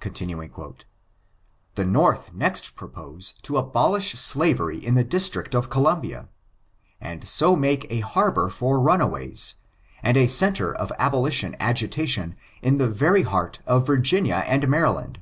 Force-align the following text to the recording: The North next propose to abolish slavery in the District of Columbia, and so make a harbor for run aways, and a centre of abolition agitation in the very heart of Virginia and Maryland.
The 0.00 0.82
North 1.84 2.32
next 2.32 2.76
propose 2.76 3.34
to 3.42 3.58
abolish 3.58 4.12
slavery 4.12 4.78
in 4.82 4.94
the 4.94 5.04
District 5.04 5.54
of 5.54 5.68
Columbia, 5.68 6.28
and 6.98 7.28
so 7.28 7.56
make 7.56 7.86
a 7.92 8.00
harbor 8.00 8.48
for 8.48 8.80
run 8.80 9.02
aways, 9.02 9.56
and 10.02 10.16
a 10.16 10.28
centre 10.28 10.74
of 10.74 10.90
abolition 10.98 11.56
agitation 11.60 12.36
in 12.62 12.78
the 12.78 12.88
very 12.88 13.24
heart 13.24 13.60
of 13.66 13.86
Virginia 13.86 14.44
and 14.46 14.66
Maryland. 14.66 15.20